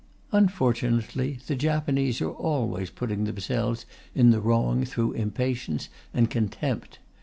Unfortunately, 0.31 1.37
the 1.45 1.55
Japanese 1.55 2.21
are 2.21 2.31
always 2.31 2.89
putting 2.89 3.25
themselves 3.25 3.85
in 4.15 4.31
the 4.31 4.39
wrong 4.41 4.83
through 4.83 5.11
impatience 5.11 5.89
and 6.11 6.27
contempt. 6.27 6.97